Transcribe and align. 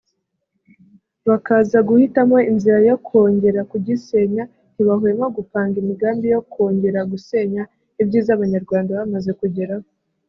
bakaza 1.29 1.77
guhitamo 1.87 2.37
inzira 2.51 2.79
yo 2.89 2.95
kongera 3.07 3.61
kugisenya 3.71 4.43
ntibahwema 4.73 5.25
gupanga 5.37 5.75
imigambi 5.83 6.25
yo 6.33 6.41
kongera 6.53 6.99
gusenya 7.11 7.61
ibyiza 8.01 8.29
abanyarwanda 8.33 8.97
bamaze 8.99 9.31
kugeraho 9.41 9.87